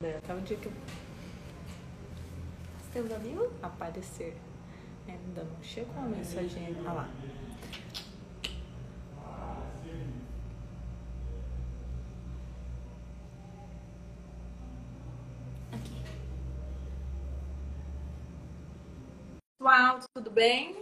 [0.00, 0.66] Até o dia que
[2.96, 3.52] eu ainda viu?
[3.60, 4.36] aparecer.
[5.08, 7.08] Ainda não chegou a mensagem ah lá.
[15.72, 16.04] Aqui.
[19.58, 20.76] Pessoal, tudo bem?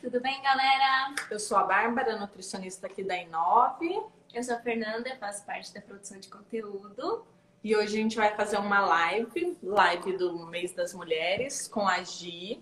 [0.00, 1.14] Tudo bem, galera?
[1.30, 4.02] Eu sou a Bárbara, nutricionista aqui da Inove.
[4.32, 7.26] Eu sou a Fernanda, faço parte da produção de conteúdo.
[7.64, 12.02] E hoje a gente vai fazer uma live, live do mês das mulheres, com a
[12.02, 12.60] Gi.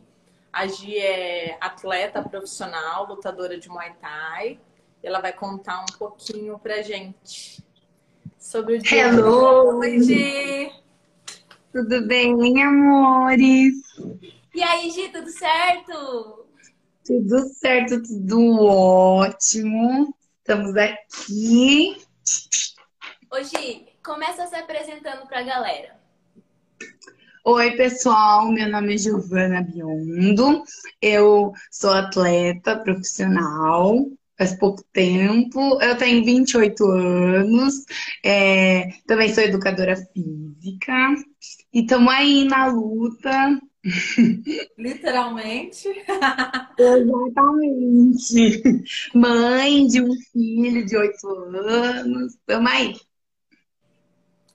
[0.53, 4.61] A Gi é atleta profissional, lutadora de Muay Thai.
[5.03, 7.65] Ela vai contar um pouquinho pra gente
[8.39, 9.07] sobre o dia.
[9.07, 9.79] Hello!
[9.79, 10.71] Oi, Gi!
[11.73, 13.73] Tudo bem, amores?
[14.55, 16.47] E aí, Gi, tudo certo?
[17.07, 20.15] Tudo certo, tudo ótimo.
[20.43, 21.97] Estamos aqui.
[23.43, 25.99] Gi, começa se apresentando pra galera.
[27.45, 28.51] Oi, pessoal.
[28.53, 30.63] Meu nome é Giovana Biondo.
[31.01, 34.07] Eu sou atleta profissional
[34.41, 35.79] faz pouco tempo.
[35.83, 37.85] Eu tenho 28 anos.
[38.25, 41.15] É, também sou educadora física.
[41.75, 43.61] E estamos aí na luta.
[44.79, 45.89] Literalmente.
[46.79, 48.63] Exatamente.
[49.15, 52.33] Mãe de um filho de 8 anos.
[52.33, 52.95] Estamos aí.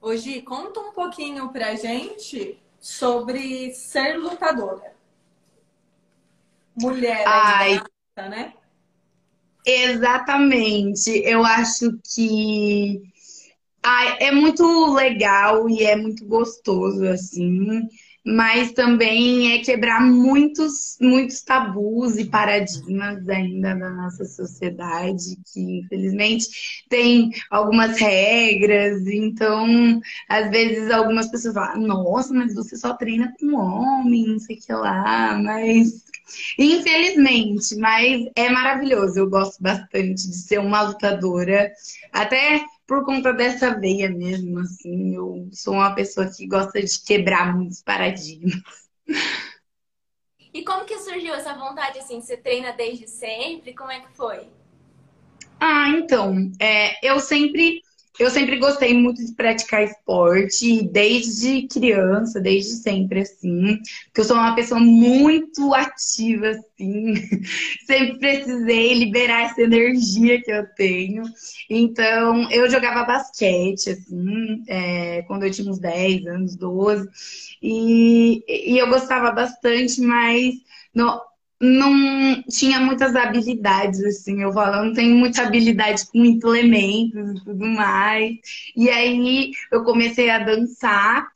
[0.05, 4.93] Hoje, conta um pouquinho pra gente sobre ser lutadora.
[6.79, 7.81] Mulher Ai.
[8.15, 8.53] ainda, né?
[9.65, 11.09] Exatamente.
[11.09, 13.01] Eu acho que
[14.19, 17.87] é muito legal e é muito gostoso, assim,
[18.25, 26.47] mas também é quebrar muitos, muitos tabus e paradigmas ainda da nossa sociedade, que infelizmente
[26.89, 33.55] tem algumas regras, então às vezes algumas pessoas falam, nossa, mas você só treina com
[33.55, 36.05] homem, não sei o que lá, mas
[36.57, 39.19] Infelizmente, mas é maravilhoso.
[39.19, 41.71] Eu gosto bastante de ser uma lutadora,
[42.11, 45.15] até por conta dessa veia mesmo, assim.
[45.15, 48.61] Eu sou uma pessoa que gosta de quebrar muitos paradigmas.
[50.53, 52.21] E como que surgiu essa vontade, assim?
[52.21, 53.73] Você treina desde sempre?
[53.73, 54.47] Como é que foi?
[55.59, 57.81] Ah, então, é, eu sempre
[58.17, 63.77] eu sempre gostei muito de praticar esporte, desde criança, desde sempre, assim.
[64.05, 67.13] Porque eu sou uma pessoa muito ativa, assim.
[67.85, 71.23] Sempre precisei liberar essa energia que eu tenho.
[71.69, 77.07] Então, eu jogava basquete, assim, é, quando eu tinha uns 10 anos, 12.
[77.61, 80.55] E, e eu gostava bastante, mas.
[80.93, 81.19] No,
[81.61, 87.43] não tinha muitas habilidades, assim, eu falo, eu não tenho muita habilidade com implementos e
[87.45, 88.35] tudo mais.
[88.75, 91.27] E aí eu comecei a dançar,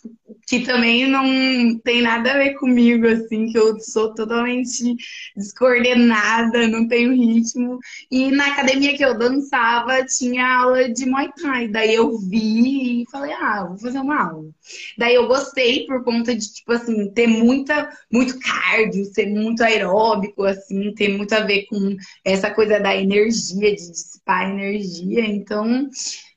[0.49, 4.95] que também não tem nada a ver comigo, assim, que eu sou totalmente
[5.37, 7.77] descoordenada, não tenho ritmo.
[8.09, 11.67] E na academia que eu dançava, tinha aula de Muay Thai.
[11.67, 14.49] Daí eu vi e falei, ah, vou fazer uma aula.
[14.97, 20.45] Daí eu gostei por conta de, tipo assim, ter muita, muito cardio, ser muito aeróbico,
[20.45, 21.95] assim, ter muito a ver com
[22.25, 25.27] essa coisa da energia, de dissipar energia.
[25.27, 25.87] Então,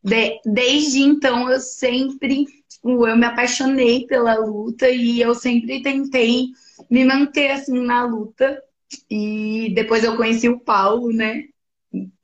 [0.04, 2.44] de, desde então, eu sempre,
[2.82, 6.48] tipo, eu me apaixonei pela luta e eu sempre tentei
[6.90, 8.60] me manter, assim, na luta.
[9.08, 11.44] E depois eu conheci o Paulo, né,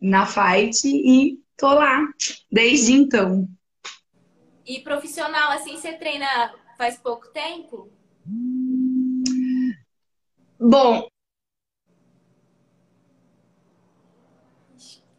[0.00, 2.06] na fight e tô lá
[2.50, 3.48] desde então.
[4.66, 6.26] E profissional, assim, você treina
[6.76, 7.90] faz pouco tempo?
[10.60, 11.08] Bom,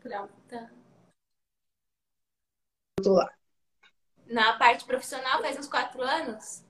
[0.02, 0.72] Pronta.
[3.02, 3.39] tô lá.
[4.30, 6.64] Na parte profissional faz uns quatro anos?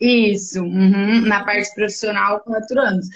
[0.00, 1.22] Isso, uhum.
[1.22, 3.06] Na parte profissional, quatro anos.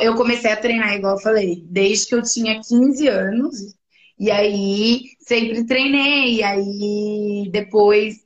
[0.00, 3.74] Eu comecei a treinar, igual eu falei, desde que eu tinha 15 anos.
[4.18, 6.36] E aí, sempre treinei.
[6.36, 8.16] E aí, depois,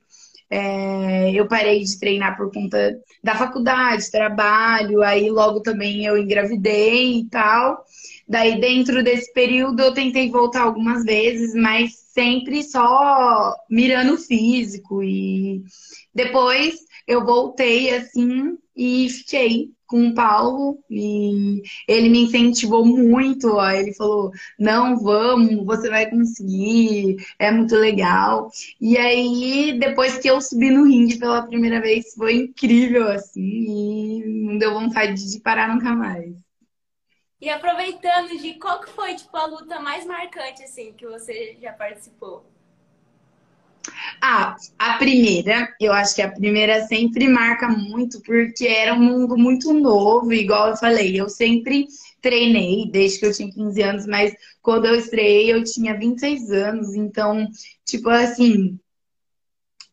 [0.51, 5.03] é, eu parei de treinar por conta da faculdade, trabalho.
[5.03, 7.85] Aí, logo também eu engravidei e tal.
[8.32, 15.02] Daí, dentro desse período, eu tentei voltar algumas vezes, mas sempre só mirando o físico.
[15.02, 15.62] E
[16.14, 16.76] depois
[17.06, 23.69] eu voltei assim e fiquei com o Paulo e ele me incentivou muito, ó.
[23.70, 28.50] Ele falou: "Não, vamos, você vai conseguir, é muito legal".
[28.81, 34.25] E aí, depois que eu subi no ringue pela primeira vez, foi incrível assim, e
[34.46, 36.51] não deu vontade de parar nunca mais.
[37.43, 41.73] E aproveitando, de qual que foi, tipo, a luta mais marcante, assim, que você já
[41.73, 42.47] participou?
[44.23, 49.37] Ah, a primeira, eu acho que a primeira sempre marca muito, porque era um mundo
[49.37, 51.89] muito novo, igual eu falei, eu sempre
[52.21, 56.95] treinei desde que eu tinha 15 anos, mas quando eu estreiei eu tinha 26 anos,
[56.95, 57.49] então,
[57.85, 58.79] tipo assim,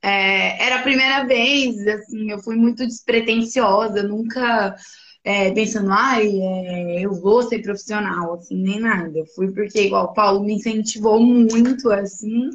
[0.03, 4.75] é, era a primeira vez, assim, eu fui muito despretensiosa, nunca
[5.23, 9.25] é, pensando, ai, é, eu vou ser profissional, assim, nem nada.
[9.35, 12.49] Fui porque, igual, o Paulo me incentivou muito, assim,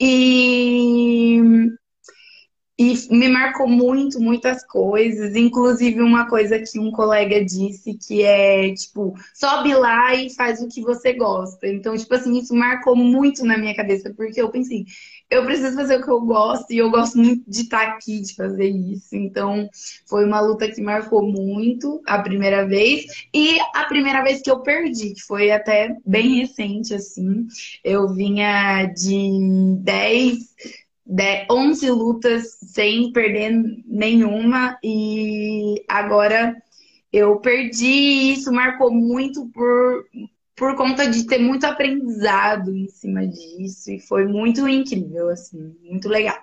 [0.00, 1.40] e,
[2.78, 8.72] e me marcou muito, muitas coisas, inclusive uma coisa que um colega disse que é,
[8.74, 11.66] tipo, sobe lá e faz o que você gosta.
[11.68, 14.84] Então, tipo assim, isso marcou muito na minha cabeça, porque eu pensei,
[15.32, 18.34] eu preciso fazer o que eu gosto e eu gosto muito de estar aqui, de
[18.34, 19.16] fazer isso.
[19.16, 19.66] Então,
[20.06, 24.60] foi uma luta que marcou muito a primeira vez e a primeira vez que eu
[24.60, 27.46] perdi, que foi até bem recente, assim.
[27.82, 30.38] Eu vinha de 10,
[31.06, 33.54] 10 11 lutas sem perder
[33.86, 36.54] nenhuma e agora
[37.10, 40.04] eu perdi e isso marcou muito por
[40.54, 46.08] por conta de ter muito aprendizado em cima disso e foi muito incrível, assim, muito
[46.08, 46.38] legal.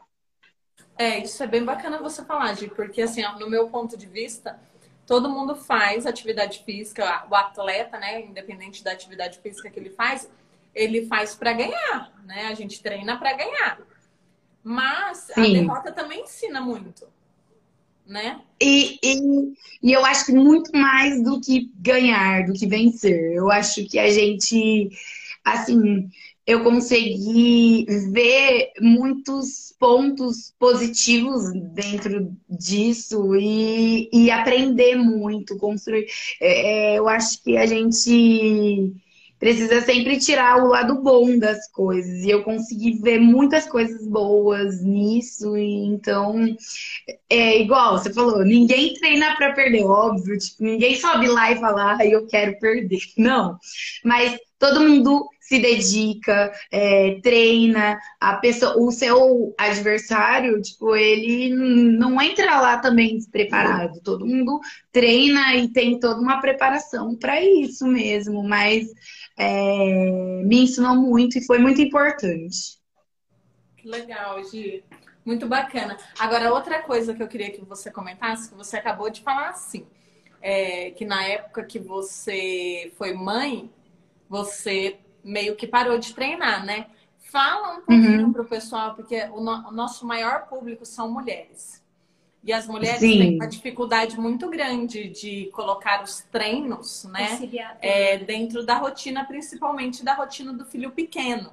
[0.97, 4.59] É, isso é bem bacana você falar, Gi, porque assim, no meu ponto de vista,
[5.05, 10.29] todo mundo faz atividade física, o atleta, né, independente da atividade física que ele faz,
[10.75, 12.47] ele faz para ganhar, né?
[12.47, 13.79] A gente treina para ganhar.
[14.63, 15.57] Mas Sim.
[15.57, 17.07] a derrota também ensina muito
[18.09, 18.41] né?
[18.59, 19.53] E, e,
[19.83, 23.33] e eu acho que muito mais do que ganhar, do que vencer.
[23.33, 24.89] Eu acho que a gente,
[25.45, 26.09] assim,
[26.45, 36.07] eu consegui ver muitos pontos positivos dentro disso e, e aprender muito, construir.
[36.41, 38.91] É, é eu acho que a gente
[39.39, 42.23] precisa sempre tirar o lado bom das coisas.
[42.23, 45.57] E eu consegui ver muitas coisas boas nisso.
[45.57, 46.35] E então,
[47.29, 50.37] é igual você falou, ninguém treina para perder, óbvio.
[50.37, 52.99] Tipo, ninguém sobe lá e fala, ah, eu quero perder.
[53.17, 53.57] Não.
[54.03, 62.21] Mas todo mundo se dedica, é, treina, a pessoa, o seu adversário, tipo, ele não
[62.21, 63.99] entra lá também despreparado.
[64.03, 64.59] Todo mundo
[64.91, 68.87] treina e tem toda uma preparação para isso mesmo, mas
[69.35, 72.77] é, me ensinou muito e foi muito importante.
[73.83, 74.83] Legal, Gi.
[75.25, 75.97] Muito bacana.
[76.19, 79.87] Agora, outra coisa que eu queria que você comentasse, que você acabou de falar assim,
[80.41, 83.69] é, que na época que você foi mãe,
[84.29, 84.99] você
[85.29, 86.87] meio que parou de treinar, né?
[87.19, 88.33] Fala um pouquinho uhum.
[88.33, 91.83] para o pessoal, porque o, no, o nosso maior público são mulheres.
[92.43, 93.17] E as mulheres Sim.
[93.17, 97.37] têm uma dificuldade muito grande de colocar os treinos, né?
[97.81, 101.51] É, dentro da rotina, principalmente da rotina do filho pequeno.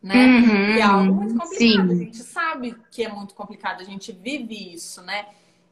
[0.00, 0.14] Né?
[0.14, 1.88] Uhum, é algo muito complicado.
[1.88, 1.92] Sim.
[1.92, 5.26] A gente sabe que é muito complicado, a gente vive isso, né?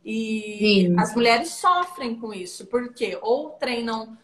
[0.05, 0.99] E sim.
[0.99, 4.17] as mulheres sofrem com isso, porque ou treinam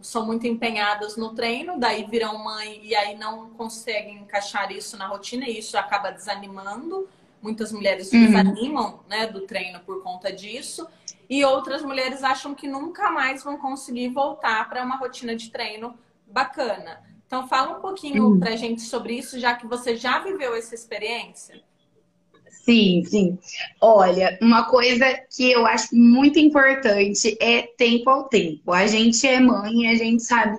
[0.00, 5.06] são muito empenhadas no treino, daí viram mãe e aí não conseguem encaixar isso na
[5.06, 7.08] rotina e isso acaba desanimando
[7.42, 8.24] Muitas mulheres uhum.
[8.24, 10.86] desanimam né, do treino por conta disso.
[11.28, 15.98] E outras mulheres acham que nunca mais vão conseguir voltar para uma rotina de treino
[16.24, 17.02] bacana.
[17.26, 18.38] Então, fala um pouquinho uhum.
[18.38, 21.60] para a gente sobre isso, já que você já viveu essa experiência.
[22.52, 23.38] Sim, sim.
[23.80, 25.04] Olha, uma coisa
[25.34, 28.72] que eu acho muito importante é tempo ao tempo.
[28.72, 30.58] A gente é mãe, a gente sabe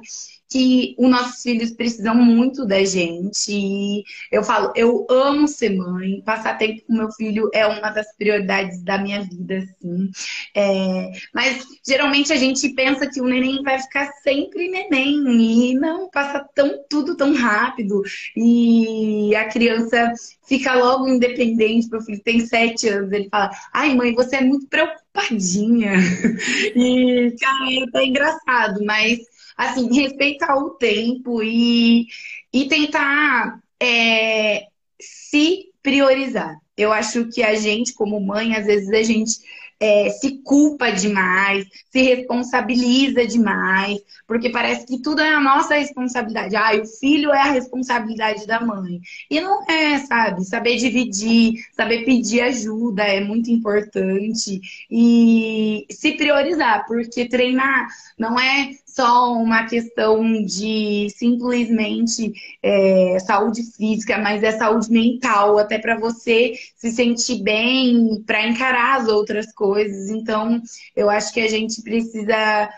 [0.53, 3.51] que os nossos filhos precisam muito da gente.
[3.51, 8.15] E eu falo, eu amo ser mãe, passar tempo com meu filho é uma das
[8.15, 10.11] prioridades da minha vida, assim.
[10.55, 16.07] É, mas geralmente a gente pensa que o neném vai ficar sempre neném e não
[16.11, 18.03] passa tão tudo tão rápido
[18.37, 20.13] e a criança
[20.47, 21.89] fica logo independente.
[21.89, 25.93] Meu filho tem sete anos, ele fala: "Ai, mãe, você é muito preocupadinha".
[26.75, 32.07] e cara, tá engraçado, mas assim, respeitar o tempo e,
[32.51, 34.67] e tentar é,
[34.99, 36.57] se priorizar.
[36.75, 39.39] Eu acho que a gente, como mãe, às vezes a gente
[39.83, 46.55] é, se culpa demais, se responsabiliza demais, porque parece que tudo é a nossa responsabilidade.
[46.55, 49.01] Ah, o filho é a responsabilidade da mãe.
[49.29, 50.45] E não é, sabe?
[50.45, 54.61] Saber dividir, saber pedir ajuda é muito importante.
[54.89, 62.31] E se priorizar, porque treinar não é só uma questão de simplesmente
[62.61, 69.01] é, saúde física, mas é saúde mental, até para você se sentir bem, para encarar
[69.01, 70.09] as outras coisas.
[70.09, 70.61] Então,
[70.95, 72.69] eu acho que a gente precisa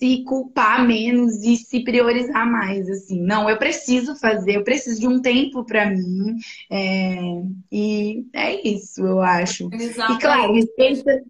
[0.00, 3.20] se culpar menos e se priorizar mais, assim.
[3.20, 6.36] Não, eu preciso fazer, eu preciso de um tempo para mim.
[6.70, 7.18] É,
[7.70, 9.68] e é isso, eu acho.
[9.70, 10.18] Exatamente.
[10.18, 11.22] E claro, respeita,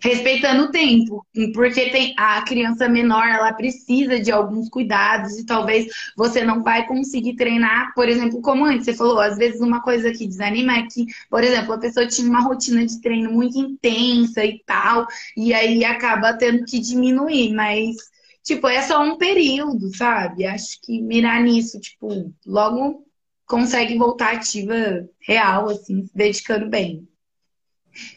[0.00, 5.86] respeitando o tempo, porque tem a criança menor, ela precisa de alguns cuidados e talvez
[6.16, 10.12] você não vai conseguir treinar, por exemplo, como antes você falou, às vezes uma coisa
[10.12, 14.44] que desanima é que, por exemplo, a pessoa tinha uma rotina de treino muito intensa
[14.44, 17.96] e tal, e aí acaba tendo que diminuir, mas
[18.44, 20.46] tipo, é só um período, sabe?
[20.46, 23.04] Acho que mirar nisso, tipo, logo
[23.46, 27.08] consegue voltar ativa real assim, se dedicando bem.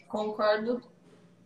[0.07, 0.90] Concordo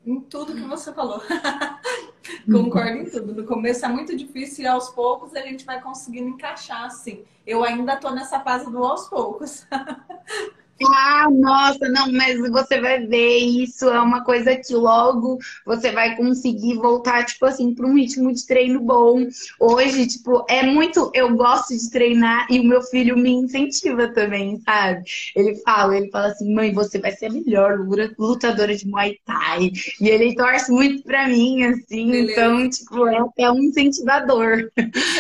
[0.05, 1.21] em tudo que você falou.
[2.50, 3.33] Concordo em tudo.
[3.33, 7.24] No começo é muito difícil e aos poucos a gente vai conseguindo encaixar, assim.
[7.45, 9.65] Eu ainda tô nessa fase do aos poucos.
[10.84, 16.17] Ah, nossa, não, mas você vai ver, isso é uma coisa que logo você vai
[16.17, 19.25] conseguir voltar, tipo assim, para um ritmo de treino bom.
[19.60, 21.12] Hoje, tipo, é muito.
[21.13, 25.03] Eu gosto de treinar e o meu filho me incentiva também, sabe?
[25.34, 27.79] Ele fala, ele fala assim, mãe, você vai ser a melhor
[28.20, 29.72] lutadora de Muay Thai.
[30.01, 32.32] E ele torce muito pra mim, assim, Beleza.
[32.32, 34.70] então, tipo, é, é um incentivador.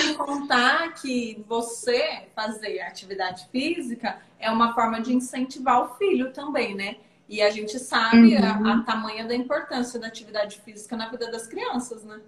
[0.01, 6.75] Sem contar que você fazer atividade física é uma forma de incentivar o filho também,
[6.75, 6.97] né?
[7.27, 8.67] E a gente sabe uhum.
[8.67, 12.19] a, a tamanha da importância da atividade física na vida das crianças, né?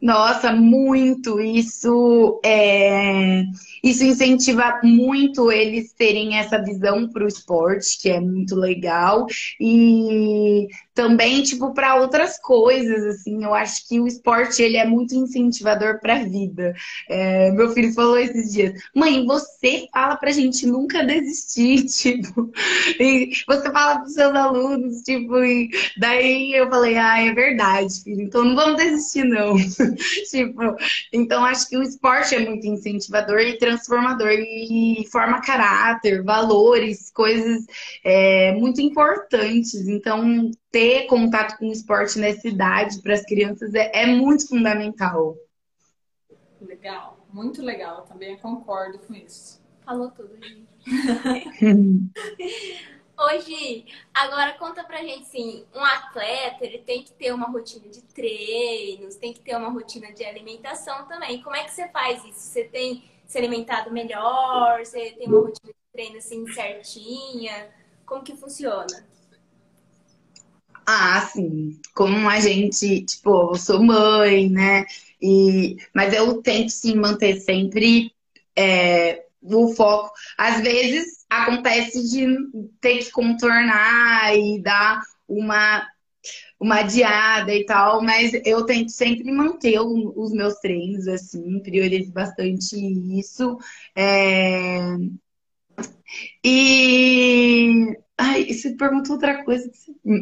[0.00, 1.38] Nossa, muito.
[1.40, 3.44] Isso é,
[3.84, 9.26] isso incentiva muito eles terem essa visão para o esporte, que é muito legal.
[9.60, 10.68] E
[11.00, 15.98] também, tipo, para outras coisas, assim, eu acho que o esporte, ele é muito incentivador
[15.98, 16.74] para a vida.
[17.08, 22.52] É, meu filho falou esses dias, mãe, você fala pra gente nunca desistir, tipo,
[23.00, 28.20] e você fala pros seus alunos, tipo, e daí eu falei, ah, é verdade, filho,
[28.20, 29.56] então não vamos desistir, não.
[30.30, 30.76] tipo,
[31.14, 37.64] então acho que o esporte é muito incentivador e transformador e forma caráter, valores, coisas
[38.04, 39.88] é, muito importantes.
[39.88, 45.36] Então, ter contato com o esporte nessa idade para as crianças é, é, muito fundamental.
[46.60, 47.98] Legal, muito legal.
[47.98, 49.60] Eu também concordo com isso.
[49.84, 50.68] Falou tudo, gente.
[53.22, 53.84] Hoje,
[54.14, 59.16] agora conta pra gente assim, um atleta, ele tem que ter uma rotina de treinos,
[59.16, 61.42] tem que ter uma rotina de alimentação também.
[61.42, 62.40] Como é que você faz isso?
[62.40, 64.82] Você tem se alimentado melhor?
[64.82, 67.68] Você tem uma rotina de treino assim certinha?
[68.06, 69.06] Como que funciona?
[70.92, 71.80] Ah, sim.
[71.94, 74.84] Como a gente, tipo, eu sou mãe, né?
[75.22, 78.12] E, mas eu tento sim manter sempre
[78.56, 80.12] é, o foco.
[80.36, 82.26] Às vezes acontece de
[82.80, 85.86] ter que contornar e dar uma
[86.60, 92.76] uma diada e tal, mas eu tento sempre manter os meus treinos, assim, priorizo bastante
[93.18, 93.56] isso.
[93.96, 94.80] É...
[96.44, 99.70] E Ai, você perguntou outra coisa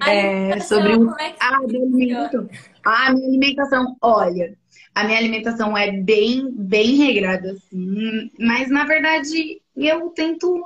[0.07, 1.11] é, sobre o.
[1.18, 2.49] É ah, minha alimentação.
[2.85, 3.97] Ah, minha alimentação.
[4.00, 4.57] Olha,
[4.95, 8.30] a minha alimentação é bem, bem regrada, assim.
[8.38, 10.64] Mas, na verdade, eu tento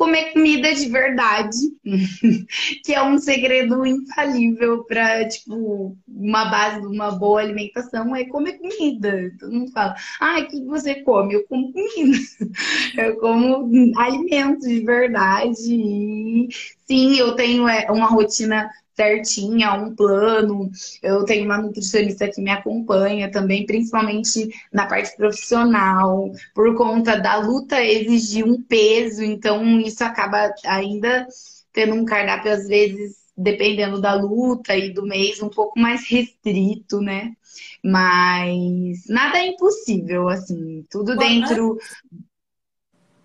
[0.00, 1.58] comer comida de verdade,
[2.82, 8.54] que é um segredo infalível para, tipo, uma base de uma boa alimentação é comer
[8.54, 9.30] comida.
[9.38, 11.34] Todo mundo fala, ah, o que você come?
[11.34, 12.16] Eu como comida.
[12.96, 15.68] Eu como alimentos de verdade.
[15.68, 16.48] E,
[16.90, 20.70] sim, eu tenho é, uma rotina certinha, um plano.
[21.00, 27.36] Eu tenho uma nutricionista que me acompanha também, principalmente na parte profissional, por conta da
[27.36, 31.26] luta exigir um peso, então isso acaba ainda
[31.72, 37.00] tendo um cardápio às vezes dependendo da luta e do mês um pouco mais restrito,
[37.00, 37.32] né?
[37.82, 41.78] Mas nada é impossível, assim, tudo Bom, dentro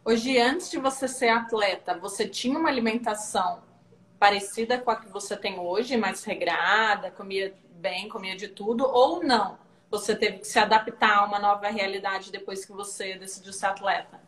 [0.07, 3.63] Hoje, antes de você ser atleta, você tinha uma alimentação
[4.19, 9.23] parecida com a que você tem hoje, mais regrada, comia bem, comia de tudo, ou
[9.23, 9.57] não?
[9.89, 14.21] Você teve que se adaptar a uma nova realidade depois que você decidiu ser atleta?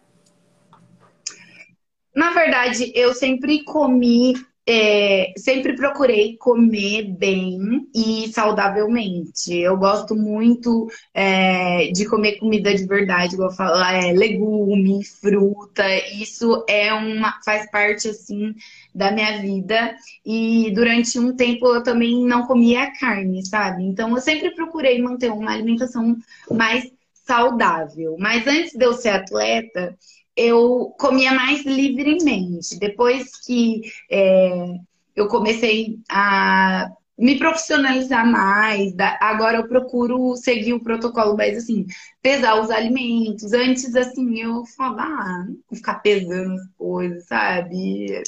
[2.15, 4.33] Na verdade, eu sempre comi
[4.67, 9.53] é, sempre procurei comer bem e saudavelmente.
[9.53, 15.85] Eu gosto muito é, de comer comida de verdade, igual falar, é, legume, fruta.
[16.13, 18.53] Isso é uma faz parte assim
[18.93, 19.95] da minha vida.
[20.25, 23.83] E durante um tempo eu também não comia carne, sabe?
[23.83, 26.17] Então eu sempre procurei manter uma alimentação
[26.51, 26.91] mais
[27.25, 28.17] saudável.
[28.19, 29.97] Mas antes de eu ser atleta,
[30.37, 32.77] eu comia mais livremente.
[32.79, 34.75] Depois que é,
[35.15, 38.93] eu comecei a me profissionalizar mais.
[39.19, 41.85] Agora eu procuro seguir o protocolo, mas assim,
[42.21, 43.53] pesar os alimentos.
[43.53, 48.21] Antes, assim, eu falava, ah, vou ficar pesando as coisas, sabe?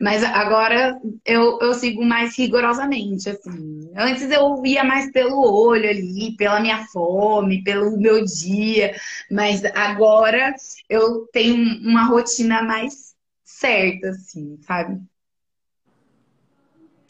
[0.00, 3.90] Mas agora eu, eu sigo mais rigorosamente, assim.
[3.96, 8.94] Antes eu ia mais pelo olho ali, pela minha fome, pelo meu dia.
[9.30, 10.54] Mas agora
[10.88, 11.54] eu tenho
[11.88, 13.14] uma rotina mais
[13.44, 15.00] certa, assim, sabe?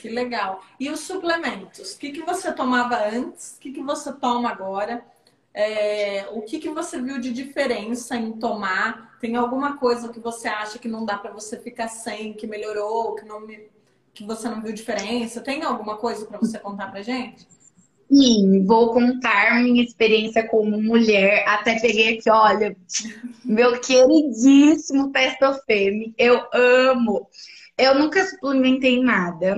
[0.05, 0.63] Que legal.
[0.79, 1.95] E os suplementos?
[1.95, 3.57] O que, que você tomava antes?
[3.57, 5.03] O que, que você toma agora?
[5.55, 9.17] É, o que, que você viu de diferença em tomar?
[9.19, 13.15] Tem alguma coisa que você acha que não dá para você ficar sem, que melhorou,
[13.15, 13.71] que, não me,
[14.13, 15.41] que você não viu diferença?
[15.41, 17.49] Tem alguma coisa para você contar para gente?
[18.13, 21.49] Sim, vou contar minha experiência como mulher.
[21.49, 22.77] Até peguei aqui, olha,
[23.43, 26.15] meu queridíssimo Testofeme.
[26.19, 27.27] Eu amo.
[27.77, 29.57] Eu nunca suplementei nada.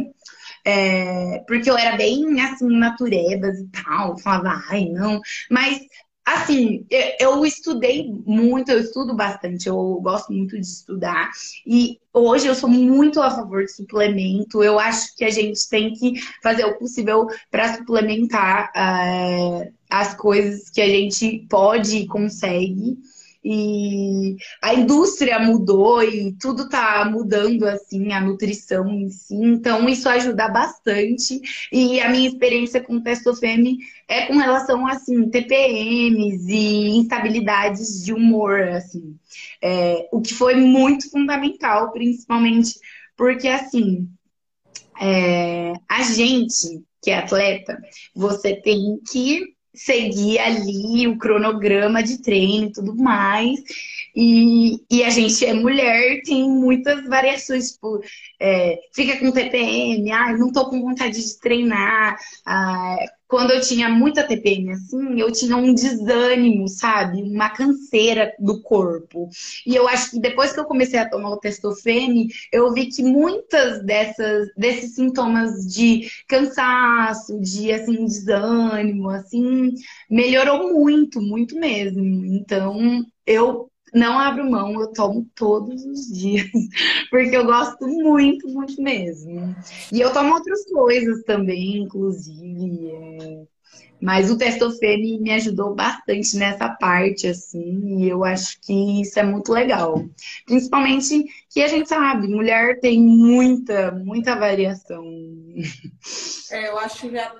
[0.68, 5.20] É, porque eu era bem assim, naturebas e tal, falava, ai, não.
[5.48, 5.78] Mas,
[6.24, 6.84] assim,
[7.20, 11.30] eu estudei muito, eu estudo bastante, eu gosto muito de estudar.
[11.64, 14.60] E hoje eu sou muito a favor de suplemento.
[14.60, 20.68] Eu acho que a gente tem que fazer o possível para suplementar é, as coisas
[20.68, 22.98] que a gente pode e consegue.
[23.48, 29.36] E a indústria mudou e tudo tá mudando assim, a nutrição em si.
[29.36, 31.40] Então, isso ajuda bastante.
[31.70, 33.02] E a minha experiência com o
[34.08, 39.16] é com relação assim, TPMs e instabilidades de humor, assim.
[39.62, 42.80] É, o que foi muito fundamental, principalmente
[43.16, 44.08] porque assim,
[45.00, 47.78] é, a gente que é atleta,
[48.12, 53.60] você tem que seguir ali o cronograma de treino e tudo mais.
[54.14, 58.00] E, e a gente é mulher, tem muitas variações, tipo,
[58.40, 62.16] é, fica com TPM, ah, não tô com vontade de treinar.
[62.46, 62.96] Ah,
[63.28, 67.22] quando eu tinha muita TPM assim, eu tinha um desânimo, sabe?
[67.22, 69.28] Uma canseira do corpo.
[69.66, 73.02] E eu acho que depois que eu comecei a tomar o testofene, eu vi que
[73.02, 79.74] muitas dessas desses sintomas de cansaço, de assim desânimo, assim,
[80.10, 82.02] melhorou muito, muito mesmo.
[82.26, 86.50] Então, eu não abro mão, eu tomo todos os dias,
[87.10, 89.56] porque eu gosto muito, muito mesmo.
[89.90, 92.90] E eu tomo outras coisas também, inclusive.
[92.90, 93.56] É...
[93.98, 99.22] Mas o testofene me ajudou bastante nessa parte, assim, e eu acho que isso é
[99.22, 100.04] muito legal.
[100.44, 105.04] Principalmente que a gente sabe, mulher tem muita, muita variação.
[106.48, 107.34] É, eu acho que já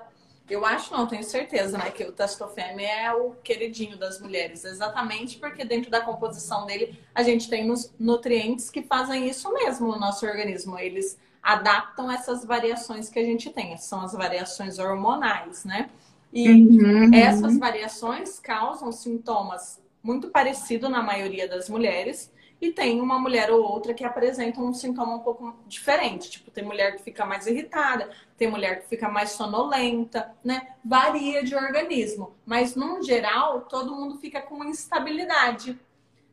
[0.49, 5.37] eu acho, não, tenho certeza, né, que o testofeme é o queridinho das mulheres, exatamente
[5.37, 9.99] porque dentro da composição dele a gente tem nos nutrientes que fazem isso mesmo no
[9.99, 10.79] nosso organismo.
[10.79, 15.89] Eles adaptam essas variações que a gente tem, são as variações hormonais, né?
[16.31, 17.13] E uhum.
[17.13, 23.61] essas variações causam sintomas muito parecidos na maioria das mulheres, e tem uma mulher ou
[23.61, 26.31] outra que apresenta um sintoma um pouco diferente.
[26.31, 30.69] Tipo, tem mulher que fica mais irritada, tem mulher que fica mais sonolenta, né?
[30.83, 32.35] Varia de organismo.
[32.45, 35.79] Mas, num geral, todo mundo fica com instabilidade,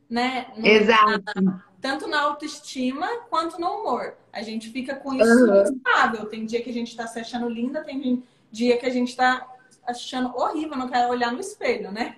[0.09, 0.47] né?
[0.57, 1.41] Exato.
[1.41, 4.15] Na, tanto na autoestima quanto no humor.
[4.33, 5.61] A gente fica com isso uhum.
[5.61, 6.25] instável.
[6.25, 9.47] Tem dia que a gente tá se achando linda, tem dia que a gente tá
[9.85, 12.15] achando horrível, não quer olhar no espelho, né?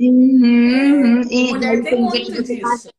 [0.00, 1.20] Uhum.
[1.20, 2.90] É, e mulher tem muito disso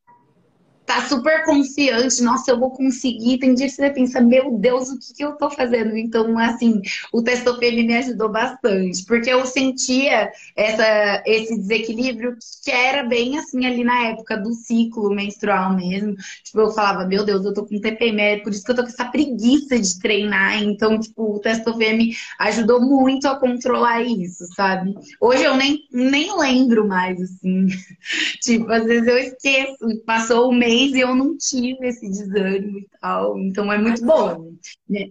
[0.88, 3.38] tá super confiante, nossa, eu vou conseguir.
[3.38, 5.94] Tem dia que você pensa, meu Deus, o que, que eu tô fazendo?
[5.94, 6.80] Então, assim,
[7.12, 13.66] o testopene me ajudou bastante, porque eu sentia essa, esse desequilíbrio que era bem assim
[13.66, 16.16] ali na época do ciclo menstrual mesmo.
[16.42, 18.82] Tipo, eu falava, meu Deus, eu tô com TPM, é por isso que eu tô
[18.82, 20.62] com essa preguiça de treinar.
[20.62, 24.94] Então, tipo, o testofeme ajudou muito a controlar isso, sabe?
[25.20, 27.66] Hoje eu nem, nem lembro mais, assim.
[28.40, 32.78] tipo, às vezes eu esqueço, passou o mês mês e eu não tive esse desânimo
[32.78, 33.38] e tal.
[33.38, 34.52] Então é muito bom.
[34.88, 35.10] Né?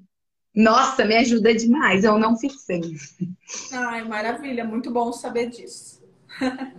[0.56, 2.04] Nossa, me ajuda demais.
[2.04, 2.82] Eu não fico sem.
[3.72, 4.66] Ai, maravilha.
[4.66, 5.98] Muito bom saber disso.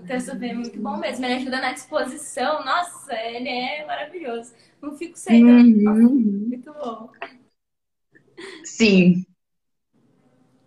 [0.04, 1.24] Então, é muito bom mesmo.
[1.24, 2.64] Ele ajuda na disposição.
[2.64, 4.52] Nossa, ele é maravilhoso.
[4.80, 5.44] Não fico sem.
[5.44, 6.48] Uhum.
[6.48, 7.10] Muito bom.
[8.64, 9.24] Sim.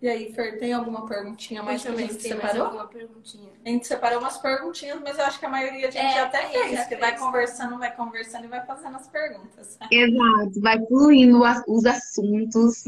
[0.02, 2.64] E aí, Fer, tem alguma perguntinha mais que a gente separou?
[2.64, 3.48] alguma perguntinha.
[3.64, 6.48] A gente separou umas perguntinhas, mas eu acho que a maioria a gente é, até
[6.48, 9.78] fez, já que vai conversando, vai conversando e vai fazendo as perguntas.
[9.88, 12.82] Exato, vai fluindo os assuntos.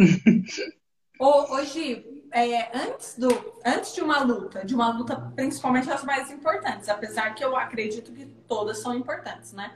[1.20, 3.28] Ô, Gi, é, antes, do,
[3.64, 8.10] antes de uma luta, de uma luta principalmente as mais importantes, apesar que eu acredito
[8.12, 9.72] que todas são importantes, né?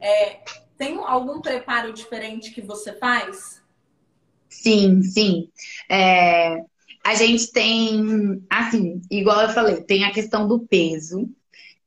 [0.00, 0.40] É,
[0.78, 3.60] tem algum preparo diferente que você faz?
[4.48, 5.50] Sim, sim.
[5.90, 6.64] É,
[7.06, 11.30] a gente tem, assim, igual eu falei, tem a questão do peso,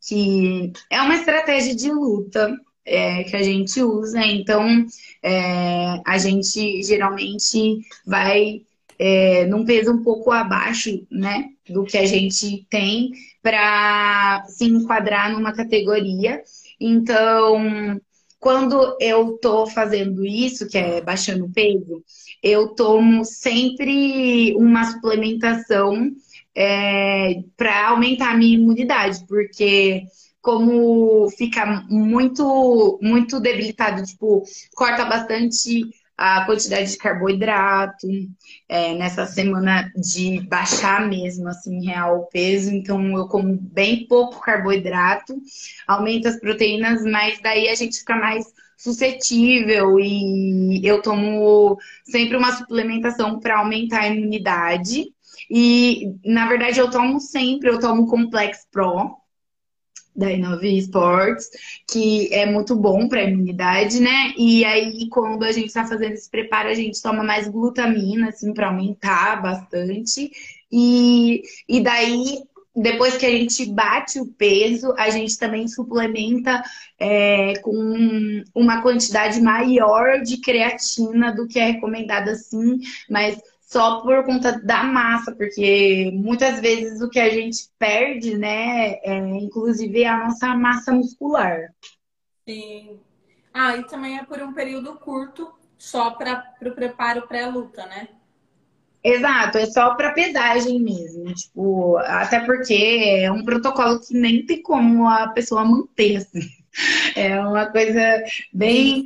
[0.02, 4.26] que é uma estratégia de luta é, que a gente usa.
[4.26, 4.86] Então,
[5.22, 8.62] é, a gente geralmente vai
[8.98, 15.34] é, num peso um pouco abaixo, né, do que a gente tem para se enquadrar
[15.34, 16.42] numa categoria.
[16.80, 18.00] Então,
[18.40, 22.04] quando eu tô fazendo isso, que é baixando peso,
[22.42, 26.10] eu tomo sempre uma suplementação
[26.56, 30.04] é, para aumentar a minha imunidade, porque
[30.42, 35.84] como fica muito muito debilitado, tipo, corta bastante
[36.22, 38.06] a quantidade de carboidrato
[38.68, 44.42] é, nessa semana de baixar mesmo assim real o peso, então eu como bem pouco
[44.42, 45.34] carboidrato,
[45.88, 48.46] aumenta as proteínas, mas daí a gente fica mais
[48.78, 55.06] suscetível e eu tomo sempre uma suplementação para aumentar a imunidade.
[55.50, 59.16] E na verdade eu tomo sempre, eu tomo Complex Pro,
[60.20, 61.50] da Inove Sports,
[61.90, 64.34] que é muito bom para a imunidade, né?
[64.38, 68.54] E aí, quando a gente está fazendo esse preparo, a gente toma mais glutamina, assim,
[68.54, 70.30] para aumentar bastante.
[70.72, 72.44] E, e daí,
[72.76, 76.62] depois que a gente bate o peso, a gente também suplementa
[77.00, 82.80] é, com uma quantidade maior de creatina do que é recomendado assim,
[83.10, 88.96] mas só por conta da massa, porque muitas vezes o que a gente perde, né,
[89.04, 91.72] é inclusive a nossa massa muscular.
[92.48, 93.00] Sim.
[93.54, 98.08] Ah, e também é por um período curto, só para o preparo pré-luta, né?
[99.04, 104.64] Exato, é só para pesagem mesmo, tipo, até porque é um protocolo que nem tem
[104.64, 106.42] como a pessoa manter, assim.
[107.16, 109.06] É uma coisa bem.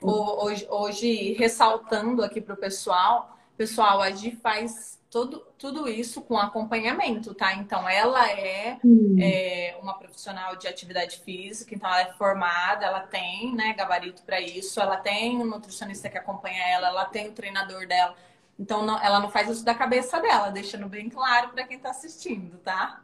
[0.00, 6.38] Hoje, hoje ressaltando aqui para o pessoal, Pessoal, a Gi faz todo, tudo isso com
[6.38, 7.54] acompanhamento, tá?
[7.54, 8.78] Então, ela é,
[9.18, 14.40] é, uma profissional de atividade física, então ela é formada, ela tem né, gabarito para
[14.40, 18.14] isso, ela tem um nutricionista que acompanha ela, ela tem o um treinador dela.
[18.56, 21.90] Então, não, ela não faz isso da cabeça dela, deixando bem claro para quem está
[21.90, 23.02] assistindo, tá?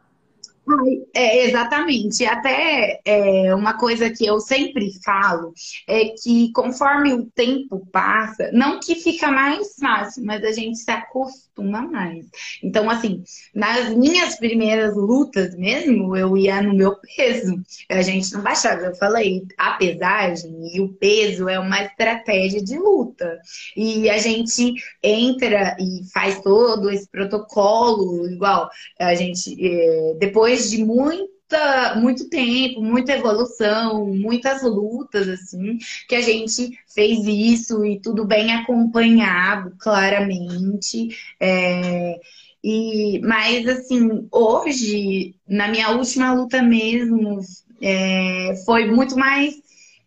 [1.15, 2.25] É, exatamente.
[2.25, 5.53] Até é, uma coisa que eu sempre falo
[5.87, 10.91] é que conforme o tempo passa, não que fica mais fácil, mas a gente se
[10.91, 12.27] acostuma mais.
[12.63, 13.23] Então, assim,
[13.55, 17.63] nas minhas primeiras lutas mesmo, eu ia no meu peso.
[17.91, 18.87] A gente não baixava.
[18.87, 23.39] Eu falei, a pesagem e o peso é uma estratégia de luta.
[23.77, 30.71] E a gente entra e faz todo esse protocolo, igual a gente, é, depois depois
[30.71, 38.01] de muita, muito tempo, muita evolução, muitas lutas, assim, que a gente fez isso e
[38.01, 41.09] tudo bem acompanhado, claramente.
[41.41, 42.19] É,
[42.63, 47.41] e, mas, assim, hoje, na minha última luta mesmo,
[47.83, 49.55] é, foi muito mais.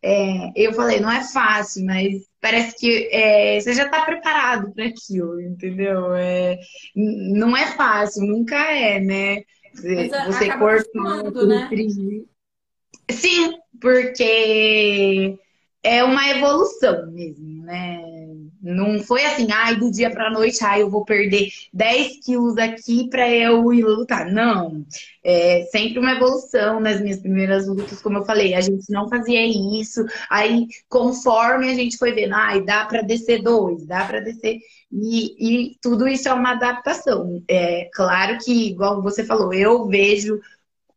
[0.02, 4.86] É, eu falei, não é fácil, mas parece que é, você já está preparado para
[4.86, 6.14] aquilo, entendeu?
[6.16, 6.60] É,
[6.96, 9.44] não é fácil, nunca é, né?
[9.84, 10.90] Mas você corta
[11.46, 11.70] né?
[13.10, 15.38] Sim, porque
[15.84, 18.02] é uma evolução mesmo, né?
[18.62, 23.08] Não foi assim, ai, do dia pra noite, ai, eu vou perder 10 quilos aqui
[23.10, 24.32] pra eu ir lutar.
[24.32, 24.86] Não.
[25.24, 29.46] É sempre uma evolução nas minhas primeiras lutas, como eu falei, a gente não fazia
[29.46, 30.04] isso.
[30.30, 34.60] Aí, conforme a gente foi vendo, ai, dá pra descer dois, dá pra descer.
[34.92, 37.44] E, e tudo isso é uma adaptação.
[37.48, 40.40] É claro que, igual você falou, eu vejo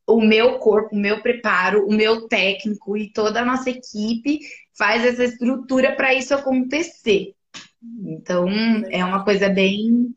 [0.06, 4.40] o meu corpo, o meu preparo, o meu técnico e toda a nossa equipe
[4.76, 7.34] faz essa estrutura para isso acontecer.
[7.82, 8.46] Então,
[8.90, 10.14] é uma coisa bem,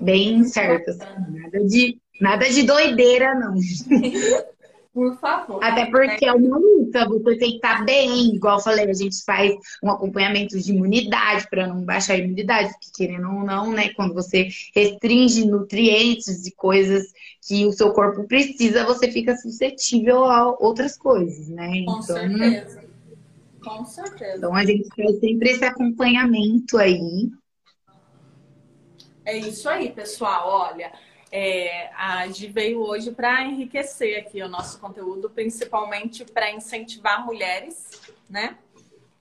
[0.00, 0.90] bem certa.
[0.90, 1.40] Assim.
[1.40, 3.54] Nada, de, nada de doideira, não.
[4.92, 5.62] Por favor.
[5.62, 8.34] Até porque é uma luta, você tem que estar bem.
[8.34, 12.72] Igual eu falei, a gente faz um acompanhamento de imunidade para não baixar a imunidade,
[12.72, 13.90] porque querendo ou não, né?
[13.94, 17.04] Quando você restringe nutrientes e coisas
[17.46, 21.84] que o seu corpo precisa, você fica suscetível a outras coisas, né?
[21.84, 22.89] Com então, certeza.
[23.62, 24.38] Com certeza.
[24.38, 27.30] Então a gente faz sempre esse acompanhamento aí.
[29.24, 30.48] É isso aí, pessoal.
[30.48, 30.92] Olha,
[31.30, 38.00] é, a Gi veio hoje para enriquecer aqui o nosso conteúdo, principalmente para incentivar mulheres,
[38.28, 38.56] né?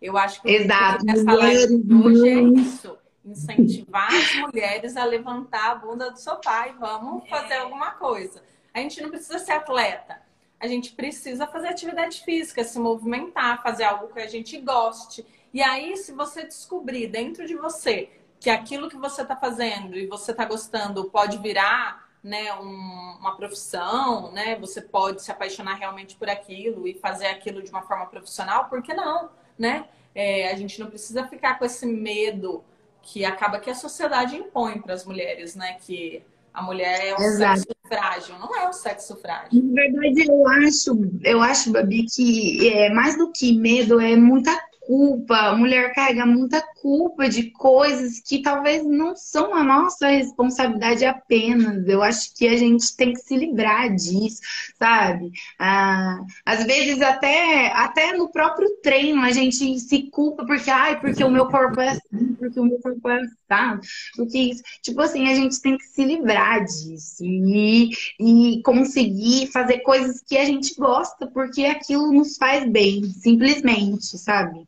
[0.01, 1.03] Eu acho que Exato.
[1.07, 2.97] essa live hoje é isso.
[3.25, 8.41] Incentivar as mulheres a levantar a bunda do sofá e vamos fazer alguma coisa.
[8.73, 10.28] A gente não precisa ser atleta
[10.59, 15.25] a gente precisa fazer atividade física, se movimentar, fazer algo que a gente goste.
[15.53, 20.07] E aí, se você descobrir dentro de você que aquilo que você está fazendo e
[20.07, 24.57] você está gostando pode virar né, um, uma profissão, né?
[24.59, 28.81] Você pode se apaixonar realmente por aquilo e fazer aquilo de uma forma profissional, por
[28.81, 29.87] que não, né?
[30.13, 32.63] É, a gente não precisa ficar com esse medo
[33.01, 35.77] que acaba que a sociedade impõe para as mulheres, né?
[35.81, 37.59] Que a mulher é um Exato.
[37.59, 39.49] sexo frágil, não é um sexo frágil.
[39.51, 44.57] Na verdade, eu acho, eu acho, Babi, que é, mais do que medo, é muita
[44.79, 51.05] culpa, a mulher carrega muita culpa de coisas que talvez não são a nossa responsabilidade
[51.05, 51.87] apenas.
[51.87, 54.41] Eu acho que a gente tem que se livrar disso,
[54.77, 55.31] sabe?
[55.57, 61.23] Ah, às vezes até, até no próprio treino a gente se culpa porque, ai, porque
[61.23, 63.79] o meu corpo é assim, porque o meu corpo é assim,
[64.15, 64.63] porque isso.
[64.81, 70.37] Tipo assim, a gente tem que se livrar disso e, e conseguir fazer coisas que
[70.37, 74.67] a gente gosta, porque aquilo nos faz bem, simplesmente, sabe?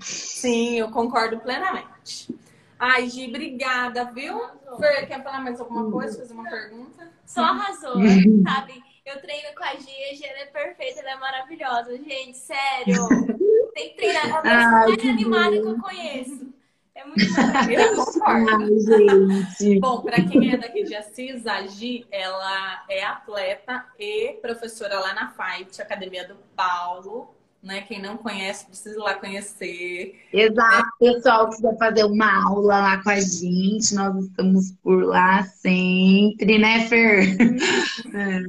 [0.00, 2.34] Sim, eu concordo plenamente.
[2.78, 4.40] Ai, Gi, obrigada, viu?
[4.78, 6.18] Fer, quer falar mais alguma coisa?
[6.18, 7.12] Fazer uma pergunta?
[7.26, 7.94] Só arrasou,
[8.42, 8.82] sabe?
[9.04, 11.96] Eu treino com a Gi, a Gi é perfeita, ela é maravilhosa.
[11.98, 13.08] Gente, sério.
[13.74, 14.26] Tem que treinar.
[14.26, 16.54] É a pessoa mais animada que eu conheço.
[16.94, 18.20] É muito maravilhoso.
[18.24, 25.00] Ai, Bom, para quem é daqui de Assis, a Gi, ela é atleta e professora
[25.00, 27.82] lá na Fight, Academia do Paulo né?
[27.82, 30.18] Quem não conhece precisa ir lá conhecer.
[30.32, 31.12] Exato, é.
[31.12, 36.86] pessoal quiser fazer uma aula lá com a gente, nós estamos por lá sempre, né,
[36.88, 37.36] Fer?
[38.14, 38.40] é.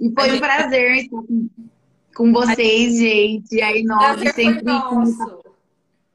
[0.00, 1.48] E foi um prazer estar com,
[2.14, 3.54] com vocês, gente.
[3.54, 4.62] E aí, nós sempre.
[4.62, 5.41] Nosso.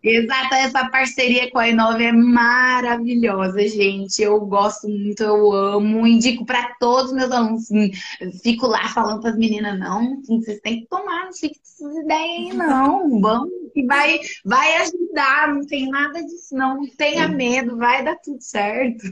[0.08, 4.22] Exato, essa parceria com a Inove é maravilhosa, gente.
[4.22, 7.68] Eu gosto muito, eu amo, indico para todos os meus alunos.
[8.42, 12.04] Fico lá falando para as meninas, não, vocês têm que tomar, não fique com essas
[12.04, 13.20] ideias aí, não.
[13.22, 16.78] Vamos, que vai, vai ajudar, não tem nada disso, não.
[16.78, 19.04] Não tenha medo, vai dar tudo certo.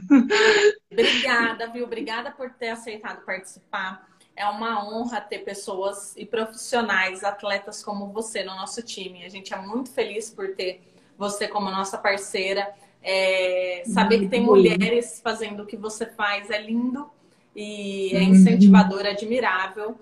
[0.90, 1.84] Obrigada, viu?
[1.84, 4.15] Obrigada por ter aceitado participar.
[4.36, 9.24] É uma honra ter pessoas e profissionais, atletas como você no nosso time.
[9.24, 10.82] A gente é muito feliz por ter
[11.16, 12.72] você como nossa parceira.
[13.02, 17.08] É, saber que tem mulheres fazendo o que você faz é lindo
[17.54, 19.98] e é incentivador, é admirável.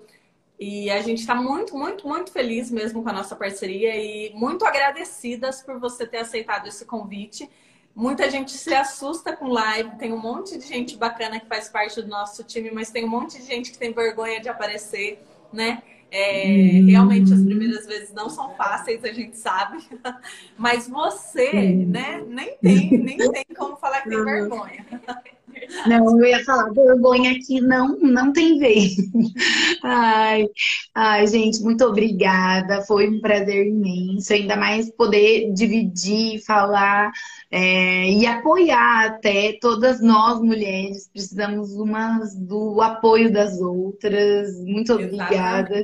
[0.59, 4.65] E a gente está muito, muito, muito feliz mesmo com a nossa parceria e muito
[4.65, 7.49] agradecidas por você ter aceitado esse convite.
[7.95, 12.01] Muita gente se assusta com live, tem um monte de gente bacana que faz parte
[12.01, 15.81] do nosso time, mas tem um monte de gente que tem vergonha de aparecer, né?
[16.11, 16.87] É, hum.
[16.87, 19.83] Realmente as primeiras vezes não são fáceis, a gente sabe.
[20.57, 24.85] Mas você, né, nem tem, nem tem como falar que tem vergonha.
[25.87, 28.95] Não, eu ia falar, vergonha aqui não, não tem vez.
[29.83, 30.47] Ai,
[30.93, 32.81] ai, gente, muito obrigada.
[32.81, 34.33] Foi um prazer imenso.
[34.33, 37.11] Ainda mais poder dividir, falar
[37.51, 41.09] é, e apoiar até todas nós mulheres.
[41.11, 44.59] Precisamos umas do apoio das outras.
[44.63, 45.83] Muito obrigada.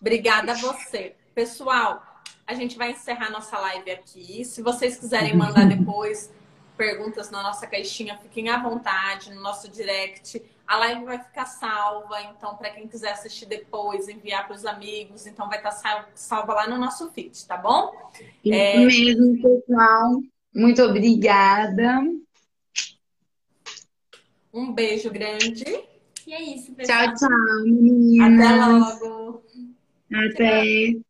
[0.00, 1.14] Obrigada a você.
[1.34, 2.02] Pessoal,
[2.46, 4.44] a gente vai encerrar nossa live aqui.
[4.44, 6.30] Se vocês quiserem mandar depois
[6.80, 10.42] perguntas na nossa caixinha, fiquem à vontade no nosso direct.
[10.66, 15.26] A live vai ficar salva, então para quem quiser assistir depois, enviar para os amigos,
[15.26, 17.92] então vai estar tá salva lá no nosso feed, tá bom?
[18.42, 18.78] Isso é...
[18.78, 20.22] mesmo, pessoal.
[20.54, 21.98] Muito obrigada.
[24.50, 25.64] Um beijo grande.
[26.26, 27.14] E é isso, pessoal.
[27.14, 28.46] Tchau, tchau, meninas.
[28.46, 29.44] Até logo.
[30.10, 30.62] Até.
[30.92, 31.09] Tchau.